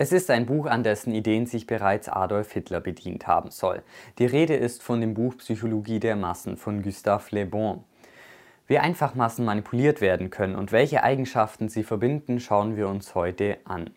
Es 0.00 0.12
ist 0.12 0.30
ein 0.30 0.46
Buch, 0.46 0.66
an 0.66 0.84
dessen 0.84 1.12
Ideen 1.12 1.46
sich 1.46 1.66
bereits 1.66 2.08
Adolf 2.08 2.52
Hitler 2.52 2.80
bedient 2.80 3.26
haben 3.26 3.50
soll. 3.50 3.82
Die 4.20 4.26
Rede 4.26 4.54
ist 4.54 4.80
von 4.80 5.00
dem 5.00 5.12
Buch 5.12 5.36
Psychologie 5.38 5.98
der 5.98 6.14
Massen 6.14 6.56
von 6.56 6.84
Gustave 6.84 7.24
Le 7.30 7.46
Bon. 7.46 7.82
Wie 8.68 8.78
einfach 8.78 9.16
Massen 9.16 9.44
manipuliert 9.44 10.00
werden 10.00 10.30
können 10.30 10.54
und 10.54 10.70
welche 10.70 11.02
Eigenschaften 11.02 11.68
sie 11.68 11.82
verbinden, 11.82 12.38
schauen 12.38 12.76
wir 12.76 12.86
uns 12.86 13.16
heute 13.16 13.58
an. 13.64 13.90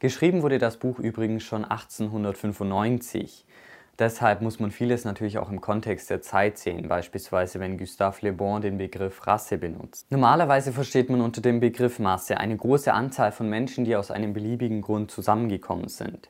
Geschrieben 0.00 0.42
wurde 0.42 0.58
das 0.58 0.78
Buch 0.78 0.98
übrigens 0.98 1.44
schon 1.44 1.64
1895. 1.64 3.45
Deshalb 3.98 4.42
muss 4.42 4.60
man 4.60 4.70
vieles 4.70 5.04
natürlich 5.06 5.38
auch 5.38 5.50
im 5.50 5.62
Kontext 5.62 6.10
der 6.10 6.20
Zeit 6.20 6.58
sehen, 6.58 6.86
beispielsweise 6.86 7.60
wenn 7.60 7.78
Gustave 7.78 8.18
Le 8.26 8.32
Bon 8.32 8.60
den 8.60 8.76
Begriff 8.76 9.26
Rasse 9.26 9.56
benutzt. 9.56 10.10
Normalerweise 10.10 10.72
versteht 10.72 11.08
man 11.08 11.22
unter 11.22 11.40
dem 11.40 11.60
Begriff 11.60 11.98
Masse 11.98 12.36
eine 12.36 12.56
große 12.56 12.92
Anzahl 12.92 13.32
von 13.32 13.48
Menschen, 13.48 13.86
die 13.86 13.96
aus 13.96 14.10
einem 14.10 14.34
beliebigen 14.34 14.82
Grund 14.82 15.10
zusammengekommen 15.10 15.88
sind. 15.88 16.28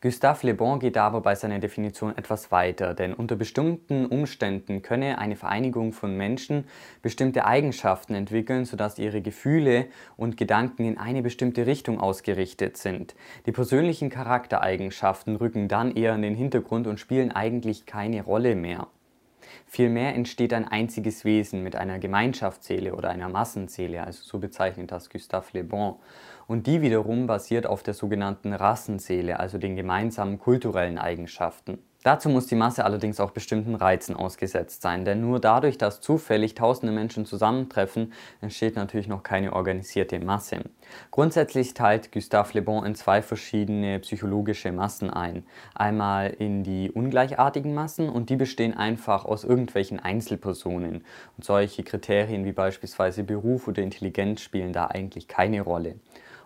Gustave 0.00 0.46
Le 0.46 0.54
Bon 0.54 0.78
geht 0.78 0.98
aber 0.98 1.20
bei 1.20 1.34
seiner 1.34 1.58
Definition 1.58 2.16
etwas 2.16 2.52
weiter, 2.52 2.94
denn 2.94 3.14
unter 3.14 3.36
bestimmten 3.36 4.06
Umständen 4.06 4.82
könne 4.82 5.18
eine 5.18 5.36
Vereinigung 5.36 5.92
von 5.92 6.16
Menschen 6.16 6.64
bestimmte 7.02 7.46
Eigenschaften 7.46 8.14
entwickeln, 8.14 8.64
sodass 8.64 8.98
ihre 8.98 9.22
Gefühle 9.22 9.86
und 10.16 10.36
Gedanken 10.36 10.84
in 10.84 10.98
eine 10.98 11.22
bestimmte 11.22 11.66
Richtung 11.66 12.00
ausgerichtet 12.00 12.76
sind. 12.76 13.14
Die 13.46 13.52
persönlichen 13.52 14.10
Charaktereigenschaften 14.10 15.36
rücken 15.36 15.68
dann 15.68 15.94
eher 15.94 16.14
in 16.14 16.22
den 16.22 16.34
Hintergrund 16.34 16.86
und 16.86 17.00
spielen 17.00 17.32
eigentlich 17.32 17.86
keine 17.86 18.22
Rolle 18.22 18.54
mehr. 18.54 18.88
Vielmehr 19.66 20.14
entsteht 20.14 20.52
ein 20.52 20.66
einziges 20.66 21.24
Wesen 21.24 21.62
mit 21.62 21.76
einer 21.76 21.98
Gemeinschaftsseele 21.98 22.94
oder 22.94 23.10
einer 23.10 23.28
Massenseele, 23.28 24.04
also 24.04 24.22
so 24.22 24.38
bezeichnet 24.38 24.92
das 24.92 25.10
Gustave 25.10 25.46
Le 25.52 25.64
Bon. 25.64 25.96
Und 26.46 26.66
die 26.66 26.80
wiederum 26.80 27.26
basiert 27.26 27.66
auf 27.66 27.82
der 27.82 27.94
sogenannten 27.94 28.52
Rassenseele, 28.52 29.40
also 29.40 29.58
den 29.58 29.74
gemeinsamen 29.74 30.38
kulturellen 30.38 30.98
Eigenschaften. 30.98 31.78
Dazu 32.06 32.28
muss 32.28 32.46
die 32.46 32.54
Masse 32.54 32.84
allerdings 32.84 33.18
auch 33.18 33.32
bestimmten 33.32 33.74
Reizen 33.74 34.14
ausgesetzt 34.14 34.80
sein, 34.80 35.04
denn 35.04 35.20
nur 35.20 35.40
dadurch, 35.40 35.76
dass 35.76 36.00
zufällig 36.00 36.54
tausende 36.54 36.92
Menschen 36.92 37.26
zusammentreffen, 37.26 38.12
entsteht 38.40 38.76
natürlich 38.76 39.08
noch 39.08 39.24
keine 39.24 39.52
organisierte 39.54 40.20
Masse. 40.20 40.60
Grundsätzlich 41.10 41.74
teilt 41.74 42.12
Gustave 42.12 42.50
Le 42.54 42.62
Bon 42.62 42.86
in 42.86 42.94
zwei 42.94 43.22
verschiedene 43.22 43.98
psychologische 43.98 44.70
Massen 44.70 45.10
ein. 45.10 45.42
Einmal 45.74 46.30
in 46.30 46.62
die 46.62 46.92
ungleichartigen 46.92 47.74
Massen 47.74 48.08
und 48.08 48.30
die 48.30 48.36
bestehen 48.36 48.74
einfach 48.76 49.24
aus 49.24 49.42
irgendwelchen 49.42 49.98
Einzelpersonen. 49.98 51.04
Und 51.36 51.44
solche 51.44 51.82
Kriterien 51.82 52.44
wie 52.44 52.52
beispielsweise 52.52 53.24
Beruf 53.24 53.66
oder 53.66 53.82
Intelligenz 53.82 54.42
spielen 54.42 54.72
da 54.72 54.86
eigentlich 54.86 55.26
keine 55.26 55.60
Rolle. 55.62 55.96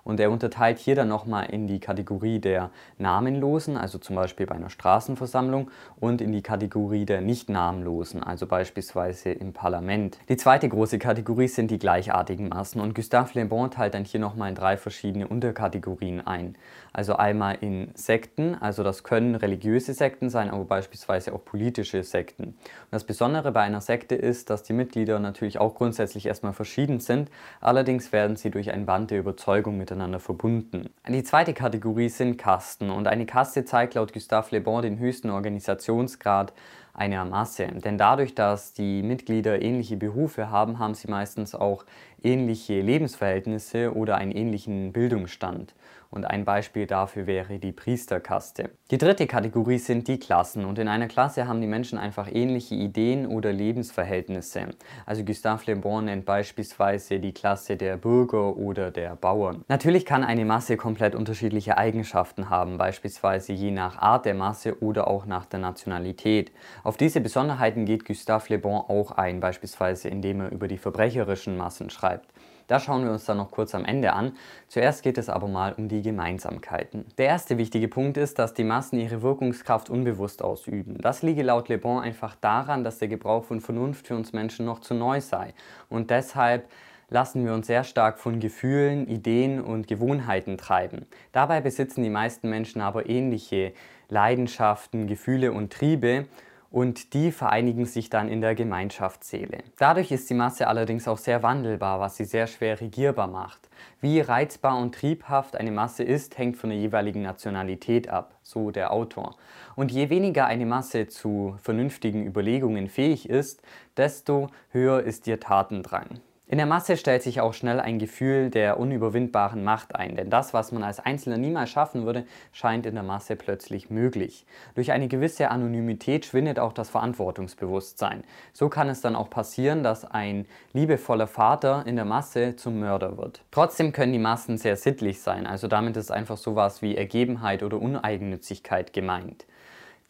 Und 0.04 0.20
er 0.20 0.30
unterteilt 0.30 0.78
hier 0.78 0.94
dann 0.94 1.08
nochmal 1.08 1.50
in 1.50 1.66
die 1.66 1.80
Kategorie 1.80 2.38
der 2.38 2.70
Namenlosen, 2.98 3.76
also 3.76 3.98
zum 3.98 4.16
Beispiel 4.16 4.46
bei 4.46 4.54
einer 4.54 4.70
Straßenversammlung, 4.70 5.70
und 5.98 6.20
in 6.20 6.32
die 6.32 6.42
Kategorie 6.42 7.04
der 7.04 7.20
Nicht-Namenlosen, 7.20 8.22
also 8.22 8.46
beispielsweise 8.46 9.30
im 9.30 9.52
Parlament. 9.52 10.18
Die 10.28 10.36
zweite 10.36 10.68
große 10.68 10.98
Kategorie 10.98 11.48
sind 11.48 11.70
die 11.70 11.78
gleichartigen 11.78 12.48
Massen 12.48 12.80
und 12.80 12.94
Gustave 12.94 13.38
Le 13.38 13.46
Bon 13.46 13.70
teilt 13.70 13.94
dann 13.94 14.04
hier 14.04 14.20
nochmal 14.20 14.48
in 14.48 14.54
drei 14.54 14.76
verschiedene 14.76 15.28
Unterkategorien 15.28 16.26
ein. 16.26 16.56
Also 16.92 17.16
einmal 17.16 17.58
in 17.60 17.90
Sekten, 17.94 18.56
also 18.56 18.82
das 18.82 19.04
können 19.04 19.34
religiöse 19.34 19.94
Sekten 19.94 20.28
sein, 20.28 20.50
aber 20.50 20.64
beispielsweise 20.64 21.32
auch 21.32 21.44
politische 21.44 22.02
Sekten. 22.02 22.44
Und 22.44 22.56
das 22.90 23.04
Besondere 23.04 23.52
bei 23.52 23.60
einer 23.60 23.80
Sekte 23.80 24.14
ist, 24.14 24.50
dass 24.50 24.62
die 24.62 24.72
Mitglieder 24.72 25.18
natürlich 25.18 25.58
auch 25.58 25.74
grundsätzlich 25.74 26.26
erstmal 26.26 26.52
verschieden 26.52 27.00
sind, 27.00 27.30
allerdings 27.60 28.12
werden 28.12 28.36
sie 28.36 28.50
durch 28.50 28.72
ein 28.72 28.86
Band 28.86 29.10
der 29.10 29.20
Überzeugung 29.20 29.78
mit 29.78 29.89
miteinander 29.90 30.20
verbunden. 30.20 30.90
Die 31.08 31.24
zweite 31.24 31.52
Kategorie 31.52 32.08
sind 32.08 32.38
Kasten 32.38 32.90
und 32.90 33.08
eine 33.08 33.26
Kaste 33.26 33.64
zeigt 33.64 33.94
laut 33.94 34.12
Gustave 34.12 34.46
Le 34.52 34.60
Bon 34.60 34.80
den 34.80 34.98
höchsten 34.98 35.30
Organisationsgrad 35.30 36.52
einer 36.94 37.24
Masse. 37.24 37.66
Denn 37.66 37.98
dadurch, 37.98 38.34
dass 38.34 38.72
die 38.72 39.02
Mitglieder 39.02 39.60
ähnliche 39.60 39.96
Berufe 39.96 40.50
haben, 40.50 40.78
haben 40.78 40.94
sie 40.94 41.08
meistens 41.08 41.54
auch 41.54 41.84
ähnliche 42.22 42.80
Lebensverhältnisse 42.80 43.94
oder 43.94 44.16
einen 44.16 44.32
ähnlichen 44.32 44.92
Bildungsstand. 44.92 45.74
Und 46.10 46.24
ein 46.24 46.44
Beispiel 46.44 46.88
dafür 46.88 47.28
wäre 47.28 47.60
die 47.60 47.70
Priesterkaste. 47.70 48.70
Die 48.90 48.98
dritte 48.98 49.28
Kategorie 49.28 49.78
sind 49.78 50.08
die 50.08 50.18
Klassen. 50.18 50.64
Und 50.64 50.80
in 50.80 50.88
einer 50.88 51.06
Klasse 51.06 51.46
haben 51.46 51.60
die 51.60 51.68
Menschen 51.68 51.98
einfach 51.98 52.28
ähnliche 52.30 52.74
Ideen 52.74 53.28
oder 53.28 53.52
Lebensverhältnisse. 53.52 54.70
Also 55.06 55.24
Gustave 55.24 55.62
Le 55.66 55.76
Bon 55.76 56.04
nennt 56.04 56.26
beispielsweise 56.26 57.20
die 57.20 57.32
Klasse 57.32 57.76
der 57.76 57.96
Bürger 57.96 58.56
oder 58.56 58.90
der 58.90 59.14
Bauern. 59.14 59.64
Natürlich 59.68 60.04
kann 60.04 60.24
eine 60.24 60.44
Masse 60.44 60.76
komplett 60.76 61.14
unterschiedliche 61.14 61.78
Eigenschaften 61.78 62.50
haben, 62.50 62.76
beispielsweise 62.76 63.52
je 63.52 63.70
nach 63.70 63.96
Art 63.96 64.24
der 64.24 64.34
Masse 64.34 64.82
oder 64.82 65.06
auch 65.06 65.26
nach 65.26 65.46
der 65.46 65.60
Nationalität. 65.60 66.50
Auf 66.82 66.96
diese 66.96 67.20
Besonderheiten 67.20 67.84
geht 67.84 68.04
Gustave 68.04 68.46
Le 68.48 68.58
Bon 68.58 68.80
auch 68.80 69.12
ein, 69.12 69.38
beispielsweise 69.38 70.08
indem 70.08 70.40
er 70.40 70.50
über 70.50 70.66
die 70.66 70.78
verbrecherischen 70.78 71.56
Massen 71.56 71.88
schreibt. 71.88 72.26
Das 72.70 72.84
schauen 72.84 73.02
wir 73.04 73.10
uns 73.10 73.24
dann 73.24 73.38
noch 73.38 73.50
kurz 73.50 73.74
am 73.74 73.84
Ende 73.84 74.12
an. 74.12 74.30
Zuerst 74.68 75.02
geht 75.02 75.18
es 75.18 75.28
aber 75.28 75.48
mal 75.48 75.72
um 75.72 75.88
die 75.88 76.02
Gemeinsamkeiten. 76.02 77.04
Der 77.18 77.26
erste 77.26 77.58
wichtige 77.58 77.88
Punkt 77.88 78.16
ist, 78.16 78.38
dass 78.38 78.54
die 78.54 78.62
Massen 78.62 79.00
ihre 79.00 79.22
Wirkungskraft 79.22 79.90
unbewusst 79.90 80.40
ausüben. 80.40 80.96
Das 80.98 81.22
liege 81.22 81.42
laut 81.42 81.68
Le 81.68 81.78
Bon 81.78 82.00
einfach 82.00 82.36
daran, 82.36 82.84
dass 82.84 82.98
der 82.98 83.08
Gebrauch 83.08 83.42
von 83.42 83.60
Vernunft 83.60 84.06
für 84.06 84.14
uns 84.14 84.32
Menschen 84.32 84.66
noch 84.66 84.78
zu 84.78 84.94
neu 84.94 85.20
sei. 85.20 85.52
Und 85.88 86.10
deshalb 86.10 86.70
lassen 87.08 87.44
wir 87.44 87.54
uns 87.54 87.66
sehr 87.66 87.82
stark 87.82 88.20
von 88.20 88.38
Gefühlen, 88.38 89.08
Ideen 89.08 89.60
und 89.60 89.88
Gewohnheiten 89.88 90.56
treiben. 90.56 91.06
Dabei 91.32 91.60
besitzen 91.60 92.04
die 92.04 92.08
meisten 92.08 92.48
Menschen 92.48 92.82
aber 92.82 93.08
ähnliche 93.08 93.72
Leidenschaften, 94.08 95.08
Gefühle 95.08 95.50
und 95.50 95.72
Triebe 95.72 96.26
und 96.70 97.14
die 97.14 97.32
vereinigen 97.32 97.84
sich 97.84 98.10
dann 98.10 98.28
in 98.28 98.40
der 98.40 98.54
Gemeinschaftsseele. 98.54 99.58
Dadurch 99.76 100.12
ist 100.12 100.30
die 100.30 100.34
Masse 100.34 100.68
allerdings 100.68 101.08
auch 101.08 101.18
sehr 101.18 101.42
wandelbar, 101.42 101.98
was 101.98 102.16
sie 102.16 102.24
sehr 102.24 102.46
schwer 102.46 102.80
regierbar 102.80 103.26
macht. 103.26 103.68
Wie 104.00 104.20
reizbar 104.20 104.78
und 104.78 104.94
triebhaft 104.94 105.56
eine 105.56 105.72
Masse 105.72 106.04
ist, 106.04 106.38
hängt 106.38 106.56
von 106.56 106.70
der 106.70 106.78
jeweiligen 106.78 107.22
Nationalität 107.22 108.08
ab, 108.08 108.34
so 108.42 108.70
der 108.70 108.92
Autor. 108.92 109.36
Und 109.74 109.90
je 109.90 110.10
weniger 110.10 110.46
eine 110.46 110.66
Masse 110.66 111.08
zu 111.08 111.56
vernünftigen 111.60 112.24
Überlegungen 112.24 112.88
fähig 112.88 113.28
ist, 113.28 113.62
desto 113.96 114.48
höher 114.70 115.02
ist 115.02 115.26
ihr 115.26 115.40
Tatendrang. 115.40 116.20
In 116.50 116.58
der 116.58 116.66
Masse 116.66 116.96
stellt 116.96 117.22
sich 117.22 117.40
auch 117.40 117.54
schnell 117.54 117.78
ein 117.78 118.00
Gefühl 118.00 118.50
der 118.50 118.80
unüberwindbaren 118.80 119.62
Macht 119.62 119.94
ein, 119.94 120.16
denn 120.16 120.30
das, 120.30 120.52
was 120.52 120.72
man 120.72 120.82
als 120.82 120.98
Einzelner 120.98 121.38
niemals 121.38 121.70
schaffen 121.70 122.06
würde, 122.06 122.24
scheint 122.50 122.86
in 122.86 122.94
der 122.94 123.04
Masse 123.04 123.36
plötzlich 123.36 123.88
möglich. 123.88 124.46
Durch 124.74 124.90
eine 124.90 125.06
gewisse 125.06 125.52
Anonymität 125.52 126.26
schwindet 126.26 126.58
auch 126.58 126.72
das 126.72 126.90
Verantwortungsbewusstsein. 126.90 128.24
So 128.52 128.68
kann 128.68 128.88
es 128.88 129.00
dann 129.00 129.14
auch 129.14 129.30
passieren, 129.30 129.84
dass 129.84 130.04
ein 130.04 130.44
liebevoller 130.72 131.28
Vater 131.28 131.84
in 131.86 131.94
der 131.94 132.04
Masse 132.04 132.56
zum 132.56 132.80
Mörder 132.80 133.16
wird. 133.16 133.42
Trotzdem 133.52 133.92
können 133.92 134.12
die 134.12 134.18
Massen 134.18 134.58
sehr 134.58 134.74
sittlich 134.74 135.20
sein, 135.20 135.46
also 135.46 135.68
damit 135.68 135.96
ist 135.96 136.10
einfach 136.10 136.36
sowas 136.36 136.82
wie 136.82 136.96
Ergebenheit 136.96 137.62
oder 137.62 137.80
Uneigennützigkeit 137.80 138.92
gemeint. 138.92 139.46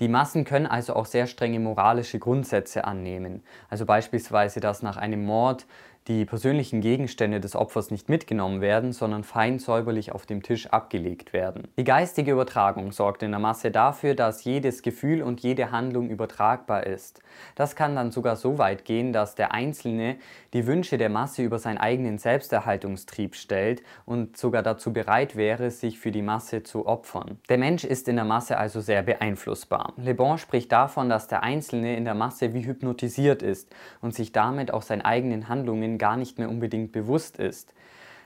Die 0.01 0.09
Massen 0.09 0.45
können 0.45 0.67
also 0.67 0.95
auch 0.97 1.05
sehr 1.05 1.27
strenge 1.27 1.61
moralische 1.61 2.19
Grundsätze 2.19 2.87
annehmen. 2.87 3.43
Also 3.69 3.85
beispielsweise, 3.85 4.59
dass 4.59 4.83
nach 4.83 4.97
einem 4.97 5.27
Mord 5.27 5.67
die 6.11 6.25
persönlichen 6.25 6.81
Gegenstände 6.81 7.39
des 7.39 7.55
Opfers 7.55 7.93
nicht 7.93 8.09
mitgenommen 8.09 8.61
werden, 8.61 8.93
sondern 8.93 9.23
fein 9.23 9.61
säuberlich 9.61 10.11
auf 10.11 10.27
dem 10.27 10.43
Tisch 10.43 10.67
abgelegt 10.67 11.33
werden. 11.33 11.69
Die 11.79 11.85
geistige 11.85 12.33
Übertragung 12.33 12.91
sorgt 12.91 13.23
in 13.23 13.31
der 13.31 13.39
Masse 13.39 13.71
dafür, 13.71 14.17
dass 14.17 14.43
jedes 14.43 14.83
Gefühl 14.83 15.23
und 15.23 15.39
jede 15.39 15.71
Handlung 15.71 16.11
übertragbar 16.11 16.85
ist. 16.85 17.23
Das 17.55 17.77
kann 17.77 17.95
dann 17.95 18.11
sogar 18.11 18.35
so 18.35 18.59
weit 18.59 18.85
gehen, 18.85 19.13
dass 19.13 19.37
der 19.37 19.53
Einzelne 19.53 20.17
die 20.53 20.67
Wünsche 20.67 20.99
der 20.99 21.11
Masse 21.11 21.43
über 21.43 21.61
seinen 21.61 21.79
eigenen 21.79 22.19
Selbsterhaltungstrieb 22.19 23.37
stellt 23.37 23.85
und 24.05 24.37
sogar 24.37 24.65
dazu 24.65 24.93
bereit 24.93 25.37
wäre, 25.37 25.71
sich 25.71 26.01
für 26.01 26.11
die 26.11 26.23
Masse 26.23 26.65
zu 26.65 26.87
opfern. 26.87 27.39
Der 27.49 27.59
Mensch 27.59 27.85
ist 27.85 28.09
in 28.09 28.17
der 28.17 28.25
Masse 28.25 28.59
also 28.59 28.81
sehr 28.81 29.03
beeinflussbar. 29.03 29.93
Le 29.97 30.15
Bon 30.15 30.39
spricht 30.39 30.73
davon, 30.73 31.09
dass 31.09 31.29
der 31.29 31.45
Einzelne 31.45 31.97
in 31.97 32.05
der 32.05 32.15
Masse 32.15 32.53
wie 32.53 32.67
hypnotisiert 32.67 33.43
ist 33.45 33.73
und 34.01 34.13
sich 34.13 34.33
damit 34.33 34.75
auch 34.75 34.83
seinen 34.83 35.03
eigenen 35.03 35.49
Handlungen 35.49 36.00
gar 36.01 36.17
nicht 36.17 36.41
mehr 36.41 36.49
unbedingt 36.49 36.91
bewusst 36.91 37.39
ist. 37.39 37.73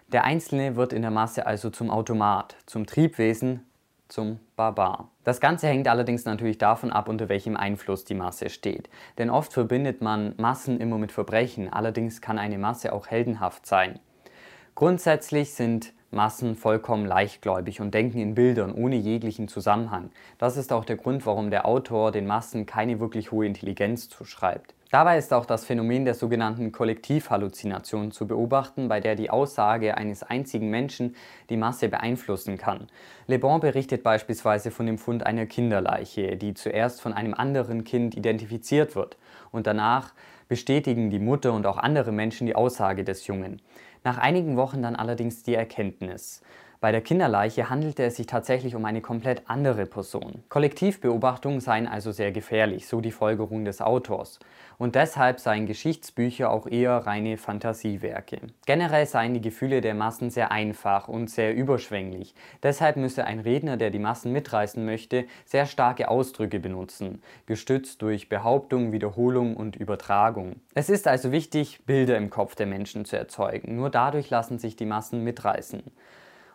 Der 0.09 0.25
Einzelne 0.25 0.77
wird 0.77 0.95
in 0.95 1.03
der 1.03 1.11
Masse 1.11 1.47
also 1.47 1.69
zum 1.69 1.91
Automat, 1.91 2.57
zum 2.65 2.87
Triebwesen, 2.87 3.67
zum 4.09 4.39
Barbar. 4.57 5.11
Das 5.25 5.41
Ganze 5.41 5.67
hängt 5.67 5.89
allerdings 5.89 6.25
natürlich 6.25 6.59
davon 6.59 6.93
ab, 6.93 7.09
unter 7.09 7.29
welchem 7.29 7.57
Einfluss 7.57 8.05
die 8.05 8.15
Masse 8.15 8.49
steht. 8.49 8.89
Denn 9.19 9.29
oft 9.29 9.53
verbindet 9.53 10.01
man 10.03 10.35
Massen 10.37 10.81
immer 10.81 10.99
mit 10.99 11.13
Verbrechen, 11.13 11.73
allerdings 11.73 12.21
kann 12.21 12.39
eine 12.39 12.59
Masse 12.59 12.93
auch 12.93 13.09
heldenhaft 13.09 13.67
sein. 13.67 13.99
Grundsätzlich 14.75 15.55
sind 15.55 15.93
Massen 16.11 16.55
vollkommen 16.55 17.07
leichtgläubig 17.07 17.81
und 17.81 17.93
denken 17.93 18.19
in 18.19 18.35
Bildern 18.35 18.73
ohne 18.73 18.97
jeglichen 18.97 19.49
Zusammenhang. 19.49 20.11
Das 20.39 20.57
ist 20.57 20.73
auch 20.73 20.85
der 20.85 20.97
Grund, 20.97 21.27
warum 21.27 21.51
der 21.51 21.67
Autor 21.67 22.13
den 22.13 22.27
Massen 22.27 22.67
keine 22.67 23.01
wirklich 23.01 23.33
hohe 23.33 23.47
Intelligenz 23.47 24.09
zuschreibt. 24.09 24.75
Dabei 24.95 25.19
ist 25.19 25.33
auch 25.33 25.45
das 25.45 25.65
Phänomen 25.65 26.05
der 26.05 26.15
sogenannten 26.15 26.71
Kollektivhalluzination 26.71 28.13
zu 28.13 28.29
beobachten, 28.29 28.87
bei 28.87 29.01
der 29.01 29.17
die 29.17 29.29
Aussage 29.29 29.97
eines 29.97 30.23
einzigen 30.23 30.71
Menschen 30.71 31.17
die 31.51 31.57
Masse 31.57 31.89
beeinflussen 31.89 32.59
kann. 32.59 32.87
Le 33.27 33.41
Bon 33.41 33.59
berichtet 33.59 34.05
beispielsweise 34.05 34.71
von 34.71 34.87
dem 34.87 34.99
Fund 34.99 35.27
einer 35.27 35.47
Kinderleiche, 35.47 36.37
die 36.37 36.55
zuerst 36.55 37.01
von 37.01 37.13
einem 37.13 37.35
anderen 37.35 37.83
Kind 37.83 38.17
identifiziert 38.17 38.95
wird 38.95 39.17
und 39.51 39.67
danach 39.67 40.13
bestätigen 40.47 41.11
die 41.11 41.19
Mutter 41.19 41.55
und 41.55 41.67
auch 41.67 41.79
andere 41.79 42.13
Menschen 42.13 42.47
die 42.47 42.55
Aussage 42.55 43.03
des 43.03 43.27
Jungen. 43.27 43.61
Nach 44.05 44.19
einigen 44.19 44.57
Wochen 44.57 44.81
dann 44.81 44.95
allerdings 44.95 45.43
die 45.43 45.57
Erkenntnis. 45.57 46.41
Bei 46.85 46.93
der 46.93 47.01
Kinderleiche 47.01 47.71
handelte 47.71 48.05
es 48.05 48.17
sich 48.17 48.27
tatsächlich 48.27 48.75
um 48.75 48.85
eine 48.85 49.01
komplett 49.01 49.45
andere 49.47 49.87
Person. 49.87 50.45
Kollektivbeobachtungen 50.51 51.61
seien 51.61 51.89
also 51.89 52.13
sehr 52.13 52.31
gefährlich, 52.31 52.87
so 52.87 53.01
die 53.01 53.11
Folgerung 53.11 53.65
des 53.65 53.81
Autors. 53.81 54.39
Und 54.77 54.95
deshalb 54.95 55.41
seien 55.41 55.65
Geschichtsbücher 55.65 56.51
auch 56.51 56.67
eher 56.67 56.93
reine 57.07 57.39
Fantasiewerke. 57.39 58.39
Generell 58.67 59.07
seien 59.07 59.33
die 59.33 59.41
Gefühle 59.41 59.81
der 59.81 59.95
Massen 59.95 60.29
sehr 60.29 60.53
einfach 60.53 61.09
und 61.09 61.31
sehr 61.31 61.57
überschwänglich. 61.57 62.35
Deshalb 62.63 62.97
müsse 62.99 63.25
ein 63.25 63.41
Redner, 63.41 63.79
der 63.79 63.89
die 63.89 63.99
Massen 63.99 64.33
mitreißen 64.33 64.85
möchte, 64.85 65.25
sehr 65.47 65.65
starke 65.65 66.11
Ausdrücke 66.11 66.61
benutzen, 66.61 67.23
gestützt 67.47 68.03
durch 68.03 68.29
Behauptung, 68.29 68.93
Wiederholung 68.93 69.57
und 69.57 69.75
Übertragung. 69.75 70.57
Es 70.75 70.91
ist 70.91 71.09
also 71.09 71.33
wichtig, 71.33 71.87
Bilder 71.87 72.19
im 72.19 72.29
Kopf 72.29 72.57
der 72.57 72.67
Menschen 72.67 73.07
zu 73.07 73.17
erzeugen. 73.17 73.75
Nur 73.77 73.89
dadurch 73.89 74.29
lassen 74.29 74.59
sich 74.59 74.77
die 74.77 74.85
Massen 74.85 75.25
mitreißen. 75.25 75.83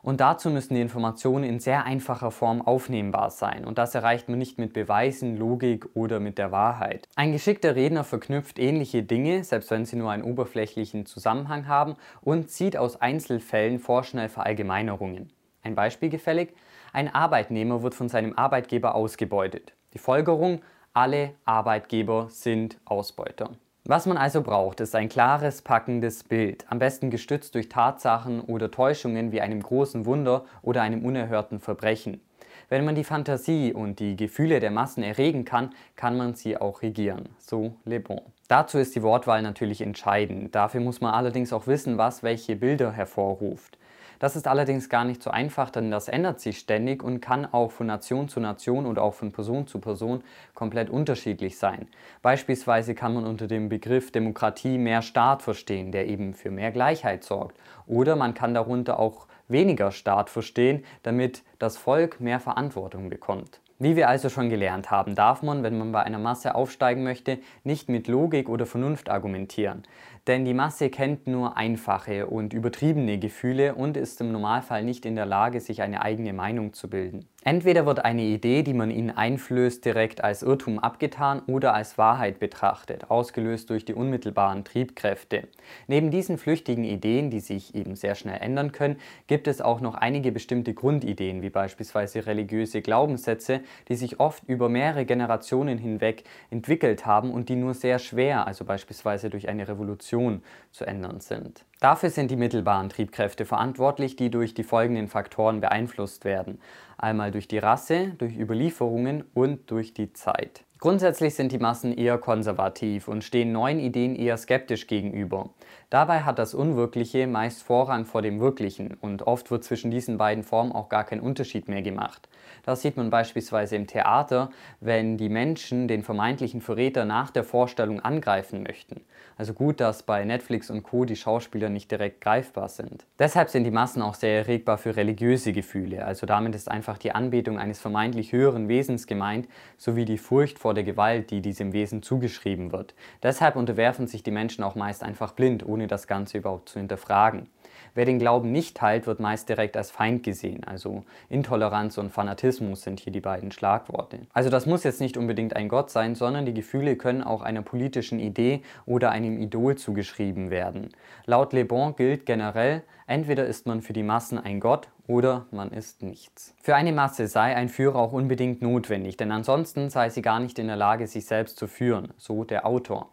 Und 0.09 0.21
dazu 0.21 0.49
müssen 0.49 0.73
die 0.73 0.81
Informationen 0.81 1.43
in 1.43 1.59
sehr 1.59 1.85
einfacher 1.85 2.31
Form 2.31 2.63
aufnehmbar 2.63 3.29
sein. 3.29 3.63
Und 3.63 3.77
das 3.77 3.93
erreicht 3.93 4.27
man 4.27 4.39
nicht 4.39 4.57
mit 4.57 4.73
Beweisen, 4.73 5.37
Logik 5.37 5.87
oder 5.93 6.19
mit 6.19 6.39
der 6.39 6.51
Wahrheit. 6.51 7.07
Ein 7.15 7.31
geschickter 7.31 7.75
Redner 7.75 8.03
verknüpft 8.03 8.57
ähnliche 8.57 9.03
Dinge, 9.03 9.43
selbst 9.43 9.69
wenn 9.69 9.85
sie 9.85 9.97
nur 9.97 10.09
einen 10.09 10.23
oberflächlichen 10.23 11.05
Zusammenhang 11.05 11.67
haben, 11.67 11.95
und 12.21 12.49
zieht 12.49 12.75
aus 12.75 12.99
Einzelfällen 12.99 13.77
vorschnell 13.77 14.29
Verallgemeinerungen. 14.29 15.31
Ein 15.61 15.75
Beispiel 15.75 16.09
gefällig? 16.09 16.55
Ein 16.91 17.13
Arbeitnehmer 17.13 17.83
wird 17.83 17.93
von 17.93 18.09
seinem 18.09 18.35
Arbeitgeber 18.35 18.95
ausgebeutet. 18.95 19.73
Die 19.93 19.99
Folgerung, 19.99 20.63
alle 20.91 21.35
Arbeitgeber 21.45 22.29
sind 22.31 22.79
Ausbeuter. 22.83 23.51
Was 23.89 24.05
man 24.05 24.17
also 24.17 24.43
braucht, 24.43 24.81
ist 24.81 24.93
ein 24.93 25.09
klares, 25.09 25.63
packendes 25.63 26.23
Bild, 26.23 26.63
am 26.69 26.77
besten 26.77 27.09
gestützt 27.09 27.55
durch 27.55 27.69
Tatsachen 27.69 28.39
oder 28.39 28.69
Täuschungen 28.69 29.31
wie 29.31 29.41
einem 29.41 29.63
großen 29.63 30.05
Wunder 30.05 30.45
oder 30.61 30.83
einem 30.83 31.03
unerhörten 31.03 31.59
Verbrechen. 31.59 32.21
Wenn 32.69 32.85
man 32.85 32.93
die 32.93 33.03
Fantasie 33.03 33.73
und 33.73 33.99
die 33.99 34.15
Gefühle 34.15 34.59
der 34.59 34.69
Massen 34.69 35.01
erregen 35.01 35.43
kann, 35.43 35.71
kann 35.95 36.17
man 36.17 36.35
sie 36.35 36.55
auch 36.55 36.83
regieren. 36.83 37.29
So 37.39 37.77
Le 37.83 37.99
Bon. 37.99 38.21
Dazu 38.47 38.77
ist 38.77 38.95
die 38.95 39.01
Wortwahl 39.01 39.41
natürlich 39.41 39.81
entscheidend. 39.81 40.53
Dafür 40.53 40.81
muss 40.81 41.01
man 41.01 41.15
allerdings 41.15 41.51
auch 41.51 41.65
wissen, 41.65 41.97
was 41.97 42.21
welche 42.21 42.55
Bilder 42.55 42.91
hervorruft. 42.91 43.79
Das 44.19 44.35
ist 44.35 44.47
allerdings 44.47 44.89
gar 44.89 45.05
nicht 45.05 45.23
so 45.23 45.31
einfach, 45.31 45.69
denn 45.69 45.91
das 45.91 46.09
ändert 46.09 46.41
sich 46.41 46.59
ständig 46.59 47.01
und 47.01 47.21
kann 47.21 47.45
auch 47.45 47.71
von 47.71 47.87
Nation 47.87 48.27
zu 48.27 48.39
Nation 48.39 48.85
oder 48.85 49.01
auch 49.01 49.13
von 49.13 49.31
Person 49.31 49.65
zu 49.65 49.79
Person 49.79 50.23
komplett 50.53 50.89
unterschiedlich 50.89 51.57
sein. 51.57 51.87
Beispielsweise 52.21 52.95
kann 52.95 53.13
man 53.13 53.25
unter 53.25 53.47
dem 53.47 53.69
Begriff 53.69 54.11
Demokratie 54.11 54.77
mehr 54.77 55.01
Staat 55.01 55.41
verstehen, 55.41 55.91
der 55.93 56.07
eben 56.07 56.33
für 56.33 56.51
mehr 56.51 56.71
Gleichheit 56.71 57.23
sorgt. 57.23 57.57
Oder 57.87 58.17
man 58.17 58.33
kann 58.33 58.53
darunter 58.53 58.99
auch 58.99 59.27
weniger 59.47 59.91
Staat 59.91 60.29
verstehen, 60.29 60.83
damit 61.01 61.43
das 61.57 61.77
Volk 61.77 62.19
mehr 62.19 62.39
Verantwortung 62.39 63.09
bekommt. 63.09 63.61
Wie 63.81 63.95
wir 63.95 64.09
also 64.09 64.27
schon 64.27 64.49
gelernt 64.49 64.91
haben, 64.91 65.15
darf 65.15 65.41
man, 65.41 65.63
wenn 65.63 65.77
man 65.77 65.93
bei 65.93 66.03
einer 66.03 66.19
Masse 66.19 66.53
aufsteigen 66.53 67.01
möchte, 67.05 67.39
nicht 67.63 67.87
mit 67.87 68.09
Logik 68.09 68.49
oder 68.49 68.65
Vernunft 68.65 69.09
argumentieren. 69.09 69.83
Denn 70.29 70.45
die 70.45 70.53
Masse 70.53 70.91
kennt 70.91 71.25
nur 71.25 71.57
einfache 71.57 72.27
und 72.27 72.53
übertriebene 72.53 73.17
Gefühle 73.17 73.73
und 73.73 73.97
ist 73.97 74.21
im 74.21 74.31
Normalfall 74.31 74.83
nicht 74.83 75.07
in 75.07 75.15
der 75.15 75.25
Lage, 75.25 75.59
sich 75.59 75.81
eine 75.81 76.03
eigene 76.03 76.33
Meinung 76.33 76.73
zu 76.73 76.87
bilden. 76.87 77.25
Entweder 77.45 77.85
wird 77.85 78.03
eine 78.03 78.23
Idee, 78.23 78.63
die 78.63 78.73
man 78.73 78.91
ihnen 78.91 79.11
einflößt, 79.11 79.85
direkt 79.85 80.21
als 80.21 80.43
Irrtum 80.43 80.77
abgetan 80.77 81.41
oder 81.47 81.73
als 81.73 81.97
Wahrheit 81.97 82.37
betrachtet, 82.37 83.09
ausgelöst 83.09 83.69
durch 83.69 83.85
die 83.85 83.93
unmittelbaren 83.93 84.65
Triebkräfte. 84.65 85.47
Neben 85.87 86.11
diesen 86.11 86.37
flüchtigen 86.37 86.83
Ideen, 86.83 87.29
die 87.29 87.39
sich 87.39 87.75
eben 87.75 87.95
sehr 87.95 88.15
schnell 88.15 88.41
ändern 88.41 88.73
können, 88.73 88.97
gibt 89.27 89.47
es 89.47 89.61
auch 89.61 89.79
noch 89.79 89.95
einige 89.95 90.33
bestimmte 90.33 90.73
Grundideen, 90.73 91.41
wie 91.41 91.49
beispielsweise 91.49 92.25
religiöse 92.25 92.81
Glaubenssätze, 92.81 93.61
die 93.87 93.95
sich 93.95 94.19
oft 94.19 94.43
über 94.49 94.67
mehrere 94.67 95.05
Generationen 95.05 95.77
hinweg 95.77 96.25
entwickelt 96.49 97.05
haben 97.05 97.31
und 97.31 97.47
die 97.47 97.55
nur 97.55 97.73
sehr 97.73 97.99
schwer, 97.99 98.47
also 98.47 98.65
beispielsweise 98.65 99.29
durch 99.29 99.47
eine 99.47 99.65
Revolution, 99.65 100.43
zu 100.71 100.85
ändern 100.85 101.21
sind. 101.21 101.63
Dafür 101.79 102.09
sind 102.09 102.29
die 102.29 102.35
mittelbaren 102.35 102.89
Triebkräfte 102.89 103.45
verantwortlich, 103.45 104.17
die 104.17 104.29
durch 104.29 104.53
die 104.53 104.63
folgenden 104.63 105.07
Faktoren 105.07 105.61
beeinflusst 105.61 106.25
werden. 106.25 106.59
Einmal 106.97 107.31
durch 107.31 107.47
die 107.47 107.57
Rasse, 107.57 108.09
durch 108.17 108.37
Überlieferungen 108.37 109.23
und 109.33 109.71
durch 109.71 109.93
die 109.93 110.11
Zeit. 110.11 110.65
Grundsätzlich 110.81 111.35
sind 111.35 111.51
die 111.51 111.59
Massen 111.59 111.91
eher 111.91 112.17
konservativ 112.17 113.09
und 113.09 113.25
stehen 113.25 113.51
neuen 113.51 113.81
Ideen 113.81 114.15
eher 114.15 114.37
skeptisch 114.37 114.87
gegenüber. 114.87 115.49
Dabei 115.89 116.21
hat 116.21 116.39
das 116.39 116.53
Unwirkliche 116.53 117.27
meist 117.27 117.63
Vorrang 117.63 118.05
vor 118.05 118.21
dem 118.21 118.39
Wirklichen 118.39 118.95
und 119.01 119.27
oft 119.27 119.51
wird 119.51 119.65
zwischen 119.65 119.91
diesen 119.91 120.17
beiden 120.17 120.45
Formen 120.45 120.71
auch 120.71 120.87
gar 120.87 121.03
kein 121.03 121.19
Unterschied 121.19 121.67
mehr 121.67 121.81
gemacht. 121.81 122.29
Das 122.63 122.81
sieht 122.81 122.95
man 122.95 123.09
beispielsweise 123.09 123.75
im 123.75 123.87
Theater, 123.87 124.51
wenn 124.79 125.17
die 125.17 125.29
Menschen 125.29 125.87
den 125.87 126.03
vermeintlichen 126.03 126.61
Verräter 126.61 127.03
nach 127.03 127.29
der 127.29 127.43
Vorstellung 127.43 127.99
angreifen 127.99 128.63
möchten. 128.63 129.01
Also 129.37 129.53
gut, 129.53 129.79
dass 129.79 130.03
bei 130.03 130.25
Netflix 130.25 130.69
und 130.69 130.83
Co. 130.83 131.05
die 131.05 131.15
Schauspieler 131.15 131.69
nicht 131.69 131.89
direkt 131.89 132.21
greifbar 132.21 132.67
sind. 132.67 133.05
Deshalb 133.17 133.49
sind 133.49 133.63
die 133.63 133.71
Massen 133.71 134.01
auch 134.01 134.13
sehr 134.13 134.39
erregbar 134.39 134.77
für 134.77 134.95
religiöse 134.97 135.53
Gefühle. 135.53 136.05
Also 136.05 136.25
damit 136.25 136.55
ist 136.55 136.69
einfach 136.69 136.97
die 136.97 137.13
Anbetung 137.13 137.57
eines 137.57 137.79
vermeintlich 137.79 138.33
höheren 138.33 138.67
Wesens 138.67 139.07
gemeint, 139.07 139.47
sowie 139.77 140.05
die 140.05 140.17
Furcht 140.17 140.59
vor 140.59 140.68
der 140.73 140.83
Gewalt, 140.83 141.31
die 141.31 141.41
diesem 141.41 141.73
Wesen 141.73 142.01
zugeschrieben 142.01 142.71
wird. 142.71 142.93
Deshalb 143.23 143.55
unterwerfen 143.55 144.07
sich 144.07 144.23
die 144.23 144.31
Menschen 144.31 144.63
auch 144.63 144.75
meist 144.75 145.03
einfach 145.03 145.33
blind, 145.33 145.65
ohne 145.65 145.87
das 145.87 146.07
Ganze 146.07 146.37
überhaupt 146.37 146.69
zu 146.69 146.79
hinterfragen. 146.79 147.47
Wer 147.95 148.05
den 148.05 148.19
Glauben 148.19 148.51
nicht 148.51 148.77
teilt, 148.77 149.07
wird 149.07 149.19
meist 149.19 149.49
direkt 149.49 149.77
als 149.77 149.91
Feind 149.91 150.23
gesehen. 150.23 150.63
Also 150.63 151.03
Intoleranz 151.29 151.97
und 151.97 152.11
Fanatismus 152.11 152.81
sind 152.81 152.99
hier 152.99 153.13
die 153.13 153.21
beiden 153.21 153.51
Schlagworte. 153.51 154.19
Also 154.33 154.49
das 154.49 154.65
muss 154.65 154.83
jetzt 154.83 155.01
nicht 155.01 155.17
unbedingt 155.17 155.55
ein 155.55 155.69
Gott 155.69 155.89
sein, 155.89 156.15
sondern 156.15 156.45
die 156.45 156.53
Gefühle 156.53 156.95
können 156.95 157.23
auch 157.23 157.41
einer 157.41 157.61
politischen 157.61 158.19
Idee 158.19 158.61
oder 158.85 159.11
einem 159.11 159.39
Idol 159.39 159.75
zugeschrieben 159.75 160.49
werden. 160.49 160.89
Laut 161.25 161.53
Le 161.53 161.65
Bon 161.65 161.95
gilt 161.95 162.25
generell, 162.25 162.83
entweder 163.07 163.45
ist 163.45 163.65
man 163.65 163.81
für 163.81 163.93
die 163.93 164.03
Massen 164.03 164.37
ein 164.37 164.59
Gott 164.59 164.89
oder 165.07 165.47
man 165.49 165.71
ist 165.71 166.03
nichts. 166.03 166.53
Für 166.61 166.75
eine 166.75 166.91
Masse 166.91 167.27
sei 167.27 167.55
ein 167.55 167.67
Führer 167.67 167.97
auch 167.97 168.13
unbedingt 168.13 168.61
notwendig, 168.61 169.17
denn 169.17 169.31
ansonsten 169.31 169.89
sei 169.89 170.09
sie 170.09 170.21
gar 170.21 170.39
nicht 170.39 170.59
in 170.59 170.67
der 170.67 170.75
Lage, 170.75 171.07
sich 171.07 171.25
selbst 171.25 171.57
zu 171.57 171.67
führen, 171.67 172.13
so 172.17 172.43
der 172.43 172.67
Autor. 172.67 173.09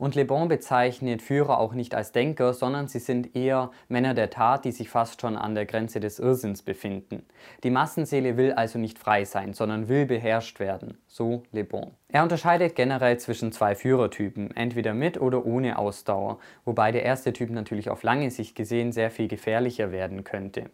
Und 0.00 0.14
Le 0.14 0.24
Bon 0.24 0.48
bezeichnet 0.48 1.20
Führer 1.20 1.58
auch 1.58 1.74
nicht 1.74 1.94
als 1.94 2.10
Denker, 2.10 2.54
sondern 2.54 2.88
sie 2.88 3.00
sind 3.00 3.36
eher 3.36 3.70
Männer 3.88 4.14
der 4.14 4.30
Tat, 4.30 4.64
die 4.64 4.72
sich 4.72 4.88
fast 4.88 5.20
schon 5.20 5.36
an 5.36 5.54
der 5.54 5.66
Grenze 5.66 6.00
des 6.00 6.18
Irrsinns 6.18 6.62
befinden. 6.62 7.22
Die 7.64 7.70
Massenseele 7.70 8.38
will 8.38 8.54
also 8.54 8.78
nicht 8.78 8.98
frei 8.98 9.26
sein, 9.26 9.52
sondern 9.52 9.90
will 9.90 10.06
beherrscht 10.06 10.58
werden, 10.58 10.96
so 11.06 11.42
Le 11.52 11.64
Bon. 11.64 11.90
Er 12.08 12.22
unterscheidet 12.22 12.76
generell 12.76 13.18
zwischen 13.18 13.52
zwei 13.52 13.74
Führertypen, 13.74 14.56
entweder 14.56 14.94
mit 14.94 15.20
oder 15.20 15.44
ohne 15.44 15.76
Ausdauer, 15.76 16.38
wobei 16.64 16.92
der 16.92 17.02
erste 17.02 17.34
Typ 17.34 17.50
natürlich 17.50 17.90
auf 17.90 18.02
lange 18.02 18.30
Sicht 18.30 18.56
gesehen 18.56 18.92
sehr 18.92 19.10
viel 19.10 19.28
gefährlicher 19.28 19.92
werden 19.92 20.24
könnte. 20.24 20.70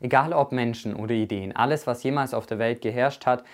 Egal 0.00 0.32
ob 0.32 0.50
Menschen 0.50 0.96
oder 0.96 1.12
Ideen, 1.12 1.54
alles, 1.54 1.86
was 1.86 2.02
jemals 2.02 2.32
auf 2.32 2.46
der 2.46 2.58
Welt 2.58 2.80
geherrscht 2.80 3.26
hat, 3.26 3.44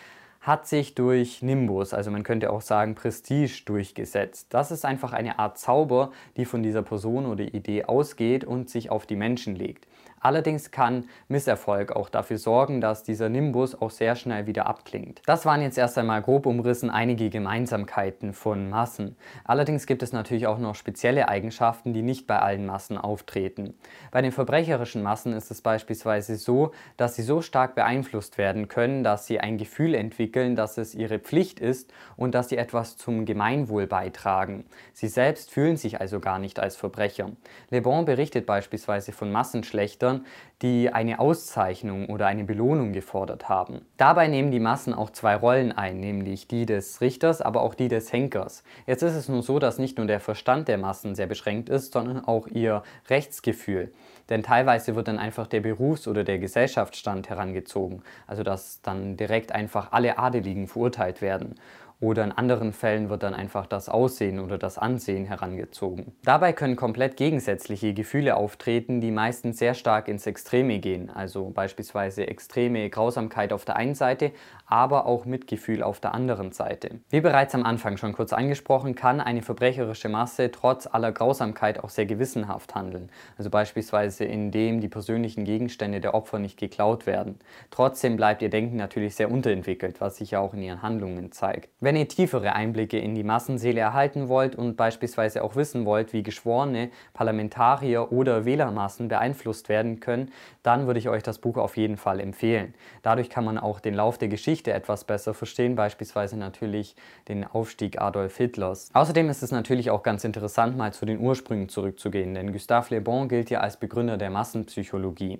hat 0.40 0.66
sich 0.66 0.94
durch 0.94 1.42
Nimbus, 1.42 1.92
also 1.92 2.10
man 2.10 2.22
könnte 2.22 2.50
auch 2.52 2.60
sagen 2.60 2.94
Prestige, 2.94 3.62
durchgesetzt. 3.66 4.46
Das 4.50 4.70
ist 4.70 4.84
einfach 4.84 5.12
eine 5.12 5.38
Art 5.38 5.58
Zauber, 5.58 6.12
die 6.36 6.44
von 6.44 6.62
dieser 6.62 6.82
Person 6.82 7.26
oder 7.26 7.44
Idee 7.44 7.84
ausgeht 7.84 8.44
und 8.44 8.70
sich 8.70 8.90
auf 8.90 9.06
die 9.06 9.16
Menschen 9.16 9.56
legt. 9.56 9.86
Allerdings 10.20 10.70
kann 10.70 11.04
Misserfolg 11.28 11.92
auch 11.92 12.08
dafür 12.08 12.38
sorgen, 12.38 12.80
dass 12.80 13.02
dieser 13.04 13.28
Nimbus 13.28 13.80
auch 13.80 13.90
sehr 13.90 14.16
schnell 14.16 14.46
wieder 14.46 14.66
abklingt. 14.66 15.22
Das 15.26 15.46
waren 15.46 15.62
jetzt 15.62 15.78
erst 15.78 15.96
einmal 15.96 16.22
grob 16.22 16.46
umrissen 16.46 16.90
einige 16.90 17.30
Gemeinsamkeiten 17.30 18.32
von 18.32 18.68
Massen. 18.68 19.16
Allerdings 19.44 19.86
gibt 19.86 20.02
es 20.02 20.12
natürlich 20.12 20.46
auch 20.46 20.58
noch 20.58 20.74
spezielle 20.74 21.28
Eigenschaften, 21.28 21.92
die 21.92 22.02
nicht 22.02 22.26
bei 22.26 22.38
allen 22.38 22.66
Massen 22.66 22.98
auftreten. 22.98 23.74
Bei 24.10 24.22
den 24.22 24.32
verbrecherischen 24.32 25.02
Massen 25.02 25.32
ist 25.32 25.50
es 25.50 25.62
beispielsweise 25.62 26.36
so, 26.36 26.72
dass 26.96 27.14
sie 27.14 27.22
so 27.22 27.40
stark 27.40 27.74
beeinflusst 27.74 28.38
werden 28.38 28.68
können, 28.68 29.04
dass 29.04 29.26
sie 29.26 29.38
ein 29.38 29.56
Gefühl 29.56 29.94
entwickeln, 29.94 30.27
dass 30.32 30.78
es 30.78 30.94
ihre 30.94 31.18
Pflicht 31.18 31.60
ist 31.60 31.92
und 32.16 32.34
dass 32.34 32.48
sie 32.48 32.56
etwas 32.56 32.96
zum 32.96 33.24
Gemeinwohl 33.24 33.86
beitragen. 33.86 34.64
Sie 34.92 35.08
selbst 35.08 35.50
fühlen 35.50 35.76
sich 35.76 36.00
also 36.00 36.20
gar 36.20 36.38
nicht 36.38 36.58
als 36.58 36.76
Verbrecher. 36.76 37.30
Le 37.70 37.82
Bon 37.82 38.04
berichtet 38.04 38.46
beispielsweise 38.46 39.12
von 39.12 39.32
Massenschlechtern, 39.32 40.24
die 40.62 40.92
eine 40.92 41.20
Auszeichnung 41.20 42.06
oder 42.06 42.26
eine 42.26 42.44
Belohnung 42.44 42.92
gefordert 42.92 43.48
haben. 43.48 43.82
Dabei 43.96 44.26
nehmen 44.26 44.50
die 44.50 44.58
Massen 44.58 44.92
auch 44.92 45.10
zwei 45.10 45.36
Rollen 45.36 45.70
ein, 45.70 46.00
nämlich 46.00 46.48
die 46.48 46.66
des 46.66 47.00
Richters, 47.00 47.40
aber 47.40 47.62
auch 47.62 47.74
die 47.74 47.88
des 47.88 48.12
Henkers. 48.12 48.64
Jetzt 48.86 49.02
ist 49.02 49.14
es 49.14 49.28
nur 49.28 49.42
so, 49.42 49.58
dass 49.58 49.78
nicht 49.78 49.98
nur 49.98 50.06
der 50.06 50.20
Verstand 50.20 50.66
der 50.66 50.78
Massen 50.78 51.14
sehr 51.14 51.28
beschränkt 51.28 51.68
ist, 51.68 51.92
sondern 51.92 52.24
auch 52.24 52.48
ihr 52.48 52.82
Rechtsgefühl. 53.08 53.92
Denn 54.28 54.42
teilweise 54.42 54.94
wird 54.94 55.08
dann 55.08 55.18
einfach 55.18 55.46
der 55.46 55.60
Berufs- 55.60 56.06
oder 56.06 56.24
der 56.24 56.38
Gesellschaftsstand 56.38 57.30
herangezogen, 57.30 58.02
also 58.26 58.42
dass 58.42 58.82
dann 58.82 59.16
direkt 59.16 59.52
einfach 59.52 59.92
alle 59.92 60.17
Adeligen 60.18 60.66
verurteilt 60.66 61.20
werden. 61.22 61.54
Oder 62.00 62.22
in 62.22 62.30
anderen 62.30 62.72
Fällen 62.72 63.10
wird 63.10 63.24
dann 63.24 63.34
einfach 63.34 63.66
das 63.66 63.88
Aussehen 63.88 64.38
oder 64.38 64.56
das 64.56 64.78
Ansehen 64.78 65.24
herangezogen. 65.24 66.12
Dabei 66.22 66.52
können 66.52 66.76
komplett 66.76 67.16
gegensätzliche 67.16 67.92
Gefühle 67.92 68.36
auftreten, 68.36 69.00
die 69.00 69.10
meistens 69.10 69.58
sehr 69.58 69.74
stark 69.74 70.06
ins 70.06 70.24
Extreme 70.24 70.78
gehen. 70.78 71.10
Also 71.10 71.50
beispielsweise 71.50 72.28
extreme 72.28 72.88
Grausamkeit 72.88 73.52
auf 73.52 73.64
der 73.64 73.74
einen 73.74 73.96
Seite, 73.96 74.30
aber 74.66 75.06
auch 75.06 75.24
Mitgefühl 75.24 75.82
auf 75.82 75.98
der 75.98 76.14
anderen 76.14 76.52
Seite. 76.52 77.00
Wie 77.10 77.20
bereits 77.20 77.56
am 77.56 77.64
Anfang 77.64 77.96
schon 77.96 78.12
kurz 78.12 78.32
angesprochen, 78.32 78.94
kann 78.94 79.20
eine 79.20 79.42
verbrecherische 79.42 80.08
Masse 80.08 80.52
trotz 80.52 80.86
aller 80.86 81.10
Grausamkeit 81.10 81.82
auch 81.82 81.88
sehr 81.88 82.06
gewissenhaft 82.06 82.76
handeln. 82.76 83.10
Also 83.36 83.50
beispielsweise 83.50 84.24
indem 84.24 84.80
die 84.80 84.88
persönlichen 84.88 85.44
Gegenstände 85.44 86.00
der 86.00 86.14
Opfer 86.14 86.38
nicht 86.38 86.58
geklaut 86.58 87.06
werden. 87.06 87.40
Trotzdem 87.70 88.16
bleibt 88.16 88.40
ihr 88.42 88.50
Denken 88.50 88.76
natürlich 88.76 89.16
sehr 89.16 89.32
unterentwickelt, 89.32 90.00
was 90.00 90.18
sich 90.18 90.30
ja 90.30 90.38
auch 90.38 90.54
in 90.54 90.62
ihren 90.62 90.82
Handlungen 90.82 91.32
zeigt. 91.32 91.70
Wenn 91.88 91.96
ihr 91.96 92.06
tiefere 92.06 92.52
Einblicke 92.52 92.98
in 92.98 93.14
die 93.14 93.24
Massenseele 93.24 93.80
erhalten 93.80 94.28
wollt 94.28 94.54
und 94.54 94.76
beispielsweise 94.76 95.42
auch 95.42 95.56
wissen 95.56 95.86
wollt, 95.86 96.12
wie 96.12 96.22
Geschworene, 96.22 96.90
Parlamentarier 97.14 98.12
oder 98.12 98.44
Wählermassen 98.44 99.08
beeinflusst 99.08 99.70
werden 99.70 99.98
können, 99.98 100.30
dann 100.62 100.86
würde 100.86 101.00
ich 101.00 101.08
euch 101.08 101.22
das 101.22 101.38
Buch 101.38 101.56
auf 101.56 101.78
jeden 101.78 101.96
Fall 101.96 102.20
empfehlen. 102.20 102.74
Dadurch 103.00 103.30
kann 103.30 103.46
man 103.46 103.56
auch 103.56 103.80
den 103.80 103.94
Lauf 103.94 104.18
der 104.18 104.28
Geschichte 104.28 104.70
etwas 104.70 105.04
besser 105.04 105.32
verstehen, 105.32 105.76
beispielsweise 105.76 106.36
natürlich 106.36 106.94
den 107.26 107.44
Aufstieg 107.44 107.98
Adolf 107.98 108.36
Hitlers. 108.36 108.90
Außerdem 108.92 109.30
ist 109.30 109.42
es 109.42 109.50
natürlich 109.50 109.90
auch 109.90 110.02
ganz 110.02 110.24
interessant, 110.24 110.76
mal 110.76 110.92
zu 110.92 111.06
den 111.06 111.18
Ursprüngen 111.18 111.70
zurückzugehen, 111.70 112.34
denn 112.34 112.52
Gustave 112.52 112.96
Le 112.96 113.00
Bon 113.00 113.30
gilt 113.30 113.48
ja 113.48 113.60
als 113.60 113.78
Begründer 113.78 114.18
der 114.18 114.28
Massenpsychologie. 114.28 115.38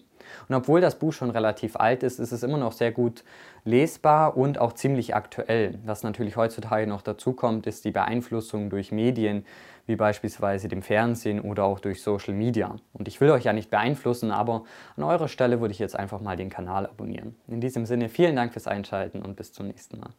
Und 0.49 0.55
obwohl 0.55 0.81
das 0.81 0.99
Buch 0.99 1.13
schon 1.13 1.31
relativ 1.31 1.77
alt 1.77 2.03
ist, 2.03 2.19
ist 2.19 2.33
es 2.33 2.43
immer 2.43 2.59
noch 2.59 2.73
sehr 2.73 2.91
gut 2.91 3.23
lesbar 3.65 4.37
und 4.37 4.59
auch 4.59 4.73
ziemlich 4.73 5.15
aktuell. 5.15 5.79
Was 5.85 6.03
natürlich 6.03 6.38
heutzutage 6.39 6.87
noch 6.87 7.03
dazu 7.03 7.35
kommt, 7.35 7.67
ist 7.67 7.85
die 7.85 7.91
Beeinflussung 7.91 8.71
durch 8.71 8.91
Medien, 8.93 9.45
wie 9.87 9.97
beispielsweise 9.97 10.69
dem 10.69 10.83
Fernsehen 10.83 11.41
oder 11.41 11.65
auch 11.65 11.81
durch 11.81 12.03
Social 12.03 12.35
Media. 12.35 12.77
Und 12.93 13.09
ich 13.09 13.21
will 13.21 13.31
euch 13.31 13.45
ja 13.45 13.53
nicht 13.53 13.71
beeinflussen, 13.71 14.31
aber 14.31 14.65
an 14.97 15.03
eurer 15.03 15.29
Stelle 15.29 15.61
würde 15.61 15.73
ich 15.73 15.79
jetzt 15.79 15.97
einfach 15.97 16.21
mal 16.21 16.37
den 16.37 16.51
Kanal 16.51 16.87
abonnieren. 16.87 17.37
In 17.49 17.61
diesem 17.61 17.85
Sinne 17.85 18.09
vielen 18.09 18.37
Dank 18.37 18.53
fürs 18.53 18.67
Einschalten 18.67 19.23
und 19.23 19.37
bis 19.37 19.53
zum 19.53 19.67
nächsten 19.67 19.99
Mal. 20.01 20.11